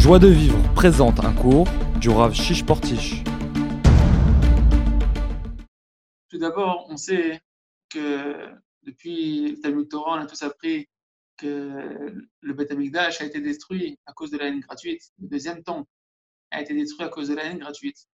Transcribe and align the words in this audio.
Joie 0.00 0.18
de 0.18 0.28
vivre 0.28 0.56
présente 0.72 1.20
un 1.20 1.34
cours 1.34 1.68
du 2.00 2.08
Rav 2.08 2.32
Shish 2.32 2.64
Portish. 2.64 3.22
Tout 6.30 6.38
d'abord, 6.38 6.86
on 6.88 6.96
sait 6.96 7.42
que 7.90 8.48
depuis 8.82 9.50
le 9.50 9.60
Talmud 9.60 9.90
Torah, 9.90 10.16
on 10.16 10.22
a 10.22 10.26
tous 10.26 10.42
appris 10.42 10.88
que 11.36 12.14
le 12.40 12.54
Beth 12.54 12.70
Amikdash 12.70 13.20
a 13.20 13.26
été 13.26 13.42
détruit 13.42 13.98
à 14.06 14.14
cause 14.14 14.30
de 14.30 14.38
la 14.38 14.46
haine 14.46 14.60
gratuite. 14.60 15.02
Le 15.20 15.28
deuxième 15.28 15.62
temple 15.62 15.90
a 16.50 16.62
été 16.62 16.72
détruit 16.72 17.04
à 17.04 17.10
cause 17.10 17.28
de 17.28 17.34
la 17.34 17.44
haine 17.44 17.58
gratuite. 17.58 18.06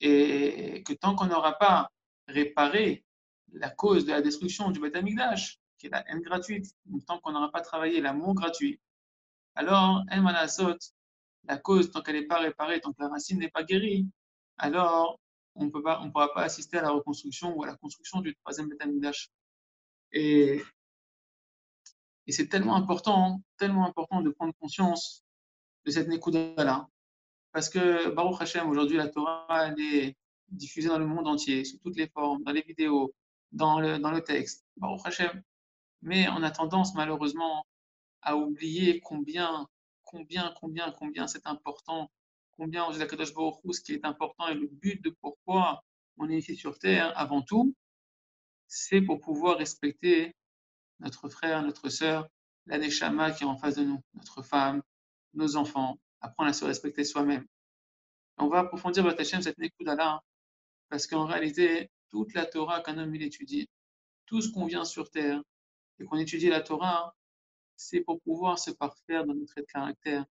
Et 0.00 0.84
que 0.84 0.92
tant 0.92 1.16
qu'on 1.16 1.26
n'aura 1.26 1.58
pas 1.58 1.90
réparé 2.28 3.04
la 3.52 3.70
cause 3.70 4.06
de 4.06 4.12
la 4.12 4.22
destruction 4.22 4.70
du 4.70 4.78
Beth 4.78 4.94
Amikdash, 4.94 5.58
qui 5.78 5.88
est 5.88 5.90
la 5.90 6.08
haine 6.08 6.20
gratuite, 6.20 6.66
tant 7.08 7.18
qu'on 7.18 7.32
n'aura 7.32 7.50
pas 7.50 7.60
travaillé 7.60 8.00
l'amour 8.00 8.34
gratuit, 8.34 8.78
alors, 9.54 10.02
la 11.44 11.58
cause, 11.58 11.90
tant 11.90 12.02
qu'elle 12.02 12.16
n'est 12.16 12.26
pas 12.26 12.38
réparée, 12.38 12.80
tant 12.80 12.92
que 12.92 13.02
la 13.02 13.08
racine 13.08 13.38
n'est 13.38 13.50
pas 13.50 13.64
guérie, 13.64 14.06
alors 14.58 15.18
on 15.54 15.64
ne 15.66 15.70
pourra 15.70 16.32
pas 16.32 16.42
assister 16.42 16.78
à 16.78 16.82
la 16.82 16.90
reconstruction 16.90 17.54
ou 17.56 17.62
à 17.62 17.66
la 17.66 17.76
construction 17.76 18.20
du 18.20 18.34
troisième 18.36 18.68
Betamigdash. 18.68 19.30
Et, 20.12 20.62
et 22.26 22.32
c'est 22.32 22.48
tellement 22.48 22.76
important, 22.76 23.42
tellement 23.58 23.86
important 23.86 24.22
de 24.22 24.30
prendre 24.30 24.54
conscience 24.60 25.24
de 25.84 25.90
cette 25.90 26.08
Nekuda-là. 26.08 26.88
Parce 27.52 27.68
que 27.68 28.08
Baruch 28.10 28.40
Hashem, 28.40 28.68
aujourd'hui, 28.68 28.96
la 28.96 29.08
Torah, 29.08 29.68
elle 29.68 29.80
est 29.80 30.16
diffusée 30.48 30.88
dans 30.88 30.98
le 30.98 31.06
monde 31.06 31.26
entier, 31.28 31.64
sous 31.64 31.78
toutes 31.78 31.96
les 31.96 32.08
formes, 32.08 32.42
dans 32.44 32.52
les 32.52 32.62
vidéos, 32.62 33.14
dans 33.50 33.80
le, 33.80 33.98
dans 33.98 34.10
le 34.10 34.22
texte. 34.22 34.64
Baruch 34.76 35.02
Hashem. 35.04 35.42
Mais 36.00 36.28
on 36.30 36.42
a 36.42 36.50
tendance, 36.50 36.94
malheureusement, 36.94 37.64
à 38.22 38.36
oublier 38.36 39.00
combien, 39.00 39.68
combien, 40.04 40.54
combien, 40.58 40.90
combien 40.92 41.26
c'est 41.26 41.46
important, 41.46 42.10
combien 42.52 42.84
on 42.84 42.92
dit 42.92 42.98
Kadosh 42.98 43.32
ce 43.32 43.80
qui 43.80 43.92
est 43.92 44.04
important 44.04 44.48
et 44.48 44.54
le 44.54 44.68
but 44.68 45.02
de 45.02 45.10
pourquoi 45.10 45.84
on 46.18 46.28
est 46.30 46.38
ici 46.38 46.56
sur 46.56 46.78
Terre, 46.78 47.12
avant 47.18 47.42
tout, 47.42 47.74
c'est 48.66 49.00
pour 49.02 49.20
pouvoir 49.20 49.58
respecter 49.58 50.34
notre 51.00 51.28
frère, 51.28 51.62
notre 51.62 51.88
sœur, 51.88 52.28
la 52.66 52.78
qui 52.78 52.86
est 52.86 53.44
en 53.44 53.56
face 53.56 53.74
de 53.74 53.84
nous, 53.84 54.00
notre 54.14 54.42
femme, 54.42 54.82
nos 55.34 55.56
enfants, 55.56 55.98
apprendre 56.20 56.50
à 56.50 56.52
se 56.52 56.64
respecter 56.64 57.04
soi-même. 57.04 57.46
On 58.38 58.48
va 58.48 58.60
approfondir 58.60 59.02
votre 59.02 59.20
Hachem, 59.20 59.42
cette 59.42 59.58
Nekuda-là, 59.58 60.22
parce 60.88 61.06
qu'en 61.06 61.26
réalité, 61.26 61.90
toute 62.10 62.34
la 62.34 62.46
Torah 62.46 62.80
qu'un 62.80 62.98
homme 62.98 63.14
il 63.14 63.22
étudie, 63.22 63.68
tout 64.26 64.40
ce 64.40 64.50
qu'on 64.50 64.66
vient 64.66 64.84
sur 64.84 65.10
terre 65.10 65.42
et 65.98 66.04
qu'on 66.04 66.18
étudie 66.18 66.48
la 66.48 66.60
Torah, 66.60 67.14
c'est 67.82 68.00
pour 68.00 68.20
pouvoir 68.22 68.58
se 68.58 68.70
parfaire 68.70 69.24
dans 69.26 69.34
notre 69.34 69.60
caractère, 69.62 70.24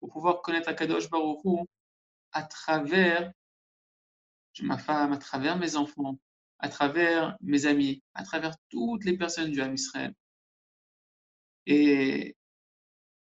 pour 0.00 0.10
pouvoir 0.12 0.42
connaître 0.42 0.68
Akadosh 0.68 1.08
Baruch 1.10 1.66
à 2.32 2.42
travers 2.42 3.32
ma 4.60 4.78
femme, 4.78 5.12
à 5.12 5.18
travers 5.18 5.56
mes 5.58 5.76
enfants, 5.76 6.18
à 6.58 6.68
travers 6.68 7.36
mes 7.40 7.66
amis, 7.66 8.02
à 8.14 8.22
travers 8.24 8.56
toutes 8.68 9.04
les 9.04 9.16
personnes 9.16 9.50
du 9.50 9.60
Ham 9.60 9.74
Israël. 9.74 10.14
Et 11.66 12.36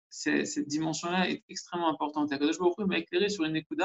cette 0.10 0.68
dimension-là 0.68 1.30
est 1.30 1.44
extrêmement 1.50 1.90
importante. 1.90 2.32
Akadosh 2.32 2.60
Baruch 2.60 2.78
m'a 2.80 2.98
éclairé 2.98 3.30
sur 3.30 3.46
une 3.46 3.56
écoute 3.56 3.80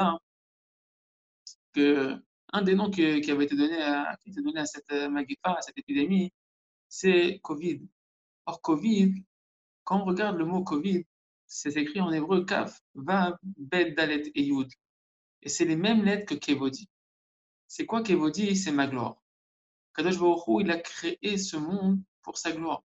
que 1.73 2.15
un 2.51 2.61
des 2.63 2.75
noms 2.75 2.89
qui, 2.89 3.03
avait 3.03 3.45
été 3.45 3.55
donné 3.55 3.79
à 3.81 4.65
cette 4.65 4.91
euh, 4.91 5.09
magifa, 5.09 5.53
à 5.53 5.61
cette 5.61 5.77
épidémie, 5.77 6.31
c'est 6.87 7.39
Covid. 7.43 7.87
Or, 8.47 8.61
Covid, 8.61 9.23
quand 9.89 10.01
on 10.01 10.05
regarde 10.05 10.37
le 10.37 10.45
mot 10.45 10.63
Covid, 10.63 11.03
c'est 11.47 11.75
écrit 11.75 11.99
en 11.99 12.11
hébreu 12.11 12.45
Kaf, 12.45 12.79
Vav, 12.93 13.39
Bet, 13.41 13.93
Dalet 13.93 14.31
et 14.35 14.43
Yud. 14.43 14.71
Et 15.41 15.49
c'est 15.49 15.65
les 15.65 15.75
mêmes 15.75 16.03
lettres 16.03 16.27
que 16.27 16.35
Kevodi. 16.35 16.87
C'est 17.67 17.87
quoi 17.87 18.03
Kevodi? 18.03 18.55
C'est 18.55 18.71
ma 18.71 18.85
gloire. 18.85 19.19
Kadosh 19.95 20.19
Baruch 20.19 20.43
il 20.59 20.69
a 20.69 20.77
créé 20.77 21.39
ce 21.39 21.57
monde 21.57 21.99
pour 22.21 22.37
sa 22.37 22.51
gloire. 22.51 22.83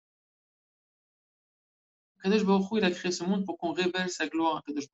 Kadosh 2.20 2.44
Baruch 2.44 2.66
il 2.72 2.84
a 2.84 2.90
créé 2.90 3.12
ce 3.12 3.22
monde 3.22 3.46
pour 3.46 3.58
qu'on 3.58 3.70
révèle 3.70 4.10
sa 4.10 4.26
gloire 4.26 4.56
à 4.56 4.62
Kadosh 4.62 4.88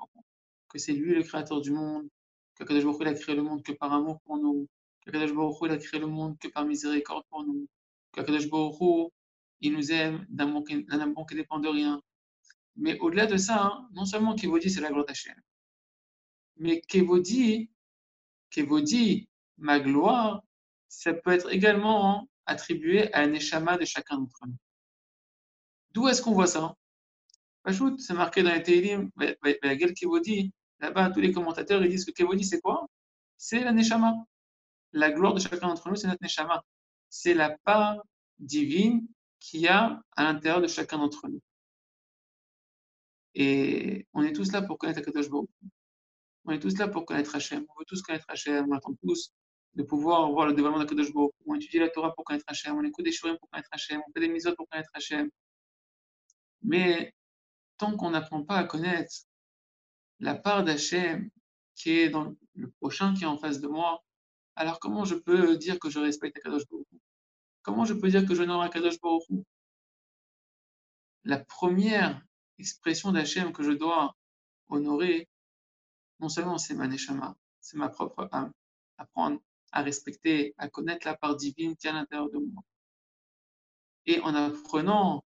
Que 0.68 0.78
c'est 0.78 0.92
lui 0.92 1.14
le 1.14 1.22
créateur 1.22 1.62
du 1.62 1.70
monde, 1.70 2.06
que 2.54 2.64
Kadosh 2.64 2.84
Baruch 2.84 3.00
il 3.00 3.08
a 3.08 3.14
créé 3.14 3.34
le 3.34 3.42
monde 3.42 3.62
que 3.62 3.72
par 3.72 3.90
amour 3.94 4.20
pour 4.26 4.36
nous, 4.36 4.68
que 5.06 5.10
Kadosh 5.10 5.32
Baruch 5.32 5.56
il 5.62 5.70
a 5.70 5.78
créé 5.78 6.00
le 6.00 6.08
monde 6.08 6.38
que 6.38 6.48
par 6.48 6.66
miséricorde 6.66 7.24
pour 7.30 7.44
nous, 7.44 7.66
que 8.12 8.20
Kadosh 8.20 8.50
Baruch 8.50 9.10
il 9.64 9.72
nous 9.72 9.90
aime 9.92 10.26
d'un 10.28 10.46
amour 10.46 10.64
qui 10.66 11.34
ne 11.34 11.40
dépend 11.40 11.58
de 11.58 11.68
rien. 11.68 12.00
Mais 12.76 12.98
au-delà 12.98 13.26
de 13.26 13.38
ça, 13.38 13.64
hein, 13.64 13.88
non 13.92 14.04
seulement 14.04 14.34
Kévodi, 14.34 14.70
c'est 14.70 14.82
la 14.82 14.90
gloire 14.90 15.06
d'Hachem, 15.06 15.34
mais 16.56 16.80
Kévodi, 16.82 17.70
Kévodi, 18.50 19.28
ma 19.56 19.80
gloire, 19.80 20.42
ça 20.88 21.14
peut 21.14 21.32
être 21.32 21.50
également 21.52 22.28
attribué 22.46 23.12
à 23.14 23.20
un 23.20 23.32
échama 23.32 23.78
de 23.78 23.86
chacun 23.86 24.18
d'entre 24.18 24.46
nous. 24.46 24.56
D'où 25.92 26.08
est-ce 26.08 26.20
qu'on 26.20 26.32
voit 26.32 26.46
ça 26.46 26.74
c'est 27.98 28.12
marqué 28.12 28.42
dans 28.42 28.52
les 28.52 28.62
Teilim, 28.62 29.10
la 29.16 29.76
gueule 29.76 29.94
Kévodi, 29.94 30.52
là-bas, 30.80 31.10
tous 31.10 31.20
les 31.20 31.32
commentateurs 31.32 31.82
ils 31.82 31.88
disent 31.88 32.04
que 32.04 32.10
Kévodi, 32.10 32.44
c'est 32.44 32.60
quoi? 32.60 32.86
C'est 33.38 33.64
la 33.64 33.72
Neshama. 33.72 34.14
La 34.92 35.10
gloire 35.10 35.32
de 35.32 35.40
chacun 35.40 35.68
d'entre 35.68 35.88
nous, 35.88 35.96
c'est 35.96 36.06
notre 36.06 36.22
Neshama. 36.22 36.62
C'est 37.08 37.32
la 37.32 37.56
part 37.64 38.02
divine 38.38 39.06
qu'il 39.44 39.60
y 39.60 39.68
a 39.68 40.02
à 40.16 40.24
l'intérieur 40.24 40.62
de 40.62 40.66
chacun 40.66 40.98
d'entre 40.98 41.28
nous. 41.28 41.42
Et 43.34 44.06
on 44.14 44.22
est 44.22 44.32
tous 44.32 44.50
là 44.52 44.62
pour 44.62 44.78
connaître 44.78 45.00
Akadosh 45.00 45.28
Baruch. 45.28 45.50
On 46.46 46.52
est 46.52 46.60
tous 46.60 46.78
là 46.78 46.88
pour 46.88 47.04
connaître 47.04 47.34
Hachem. 47.36 47.66
On 47.68 47.78
veut 47.78 47.84
tous 47.86 48.00
connaître 48.02 48.24
Hachem. 48.28 48.66
On 48.70 48.74
attend 48.74 48.94
tous 49.02 49.32
de 49.74 49.82
pouvoir 49.82 50.30
voir 50.30 50.46
le 50.46 50.54
développement 50.54 50.78
d'Akadosh 50.78 51.12
Baruch. 51.12 51.32
On 51.46 51.54
étudie 51.56 51.78
la 51.78 51.90
Torah 51.90 52.14
pour 52.14 52.24
connaître 52.24 52.44
Hachem. 52.46 52.74
On 52.74 52.84
écoute 52.84 53.04
des 53.04 53.12
shurim 53.12 53.36
pour 53.38 53.50
connaître 53.50 53.68
Hachem. 53.70 54.00
On 54.06 54.12
fait 54.12 54.20
des 54.20 54.28
misotes 54.28 54.56
pour 54.56 54.66
connaître 54.68 54.90
Hachem. 54.94 55.28
Mais 56.62 57.12
tant 57.76 57.96
qu'on 57.96 58.10
n'apprend 58.10 58.44
pas 58.44 58.56
à 58.56 58.64
connaître 58.64 59.14
la 60.20 60.34
part 60.36 60.64
d'Hachem 60.64 61.28
qui 61.74 61.90
est 61.90 62.08
dans 62.08 62.34
le 62.54 62.70
prochain 62.80 63.12
qui 63.14 63.24
est 63.24 63.26
en 63.26 63.36
face 63.36 63.60
de 63.60 63.68
moi, 63.68 64.02
alors 64.56 64.78
comment 64.80 65.04
je 65.04 65.16
peux 65.16 65.58
dire 65.58 65.78
que 65.78 65.90
je 65.90 65.98
respecte 65.98 66.38
Akadosh 66.38 66.66
Baruch 66.70 66.86
Comment 67.64 67.86
je 67.86 67.94
peux 67.94 68.10
dire 68.10 68.26
que 68.26 68.34
je 68.34 68.42
n'aurai 68.42 68.68
Kadosh 68.68 69.00
Baruch 69.00 69.24
La 71.24 71.38
première 71.38 72.20
expression 72.58 73.10
d'Hachem 73.10 73.54
que 73.54 73.62
je 73.62 73.70
dois 73.70 74.14
honorer, 74.68 75.28
non 76.20 76.28
seulement 76.28 76.58
c'est 76.58 76.74
ma 76.74 76.86
neshama, 76.86 77.34
c'est 77.60 77.78
ma 77.78 77.88
propre 77.88 78.28
âme, 78.32 78.52
apprendre 78.98 79.40
à 79.72 79.80
respecter, 79.82 80.54
à 80.58 80.68
connaître 80.68 81.06
la 81.06 81.16
part 81.16 81.36
divine 81.36 81.74
qui 81.74 81.86
est 81.86 81.90
à 81.90 81.94
l'intérieur 81.94 82.28
de 82.28 82.36
moi. 82.36 82.62
Et 84.04 84.20
en 84.20 84.34
apprenant 84.34 85.24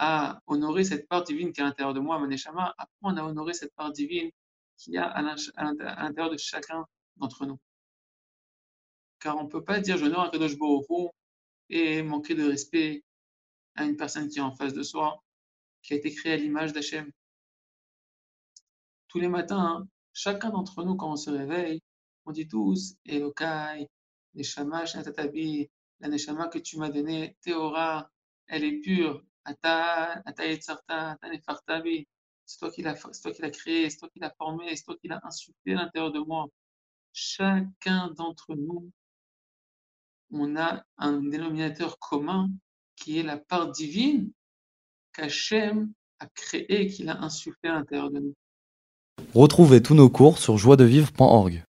à 0.00 0.40
honorer 0.48 0.82
cette 0.82 1.06
part 1.06 1.22
divine 1.22 1.52
qui 1.52 1.60
est 1.60 1.62
à 1.62 1.66
l'intérieur 1.66 1.94
de 1.94 2.00
moi, 2.00 2.18
ma 2.18 2.26
neshama, 2.26 2.74
apprendre 2.78 3.22
à 3.22 3.26
honorer 3.26 3.54
cette 3.54 3.74
part 3.76 3.92
divine 3.92 4.32
qui 4.76 4.90
y 4.90 4.98
a 4.98 5.06
à 5.06 5.22
l'intérieur 5.22 6.30
de 6.30 6.36
chacun 6.36 6.84
d'entre 7.14 7.46
nous. 7.46 7.60
Car 9.20 9.36
on 9.38 9.44
ne 9.44 9.48
peut 9.48 9.62
pas 9.62 9.78
dire 9.78 9.96
je 9.98 10.06
n'aurai 10.06 10.32
Kadosh 10.32 10.58
Baruch 10.58 11.12
et 11.68 12.02
manquer 12.02 12.34
de 12.34 12.48
respect 12.48 13.04
à 13.74 13.84
une 13.84 13.96
personne 13.96 14.28
qui 14.28 14.38
est 14.38 14.42
en 14.42 14.52
face 14.52 14.72
de 14.72 14.82
soi, 14.82 15.22
qui 15.82 15.94
a 15.94 15.96
été 15.96 16.12
créée 16.12 16.32
à 16.32 16.36
l'image 16.36 16.72
d'Hachem. 16.72 17.10
Tous 19.08 19.20
les 19.20 19.28
matins, 19.28 19.58
hein, 19.58 19.88
chacun 20.12 20.50
d'entre 20.50 20.82
nous, 20.84 20.96
quand 20.96 21.12
on 21.12 21.16
se 21.16 21.30
réveille, 21.30 21.80
on 22.24 22.32
dit 22.32 22.48
tous 22.48 22.96
Elokai, 23.04 23.88
Neshama, 24.34 24.86
Shatatabi, 24.86 25.70
la 26.00 26.08
Neshama 26.08 26.48
que 26.48 26.58
tu 26.58 26.78
m'as 26.78 26.90
donnée, 26.90 27.36
Théora, 27.40 28.10
elle 28.46 28.64
est 28.64 28.80
pure, 28.80 29.24
Ata, 29.44 30.22
Ata 30.24 30.42
Ata 30.42 31.28
Nefartabi. 31.28 32.06
C'est 32.44 32.58
toi 32.58 32.70
qui 32.70 32.82
l'as 32.82 32.94
créé, 33.50 33.90
c'est 33.90 33.98
toi 33.98 34.08
qui 34.08 34.20
l'as 34.20 34.32
formé, 34.36 34.74
c'est 34.76 34.84
toi 34.84 34.96
qui 35.00 35.08
l'as 35.08 35.20
insufflé 35.24 35.74
à 35.74 35.76
l'intérieur 35.76 36.12
de 36.12 36.20
moi. 36.20 36.46
Chacun 37.12 38.10
d'entre 38.12 38.54
nous 38.54 38.92
on 40.30 40.56
a 40.56 40.82
un 40.98 41.22
dénominateur 41.22 41.98
commun 41.98 42.50
qui 42.96 43.18
est 43.18 43.22
la 43.22 43.36
part 43.36 43.70
divine 43.70 44.30
qu'Hachem 45.12 45.92
a 46.18 46.26
créée 46.26 46.82
et 46.82 46.86
qu'il 46.88 47.08
a 47.08 47.20
insufflée 47.22 47.70
à 47.70 47.74
l'intérieur 47.74 48.10
de 48.10 48.20
nous. 48.20 48.34
Retrouvez 49.34 49.82
tous 49.82 49.94
nos 49.94 50.08
cours 50.08 50.38
sur 50.38 50.56
joiedevivre.org. 50.56 51.65